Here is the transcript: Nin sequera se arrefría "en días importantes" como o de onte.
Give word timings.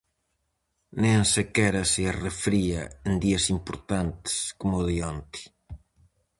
Nin 1.01 1.21
sequera 1.33 1.83
se 1.93 2.01
arrefría 2.11 2.81
"en 3.09 3.13
días 3.23 3.45
importantes" 3.55 4.35
como 4.59 4.75
o 4.81 4.85
de 4.89 4.97
onte. 5.11 5.41